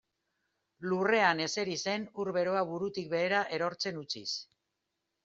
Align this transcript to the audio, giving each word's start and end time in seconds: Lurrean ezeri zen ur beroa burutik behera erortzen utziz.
Lurrean 0.91 1.43
ezeri 1.43 1.75
zen 1.85 2.07
ur 2.23 2.31
beroa 2.39 2.63
burutik 2.71 3.13
behera 3.13 3.43
erortzen 3.59 4.01
utziz. 4.03 4.27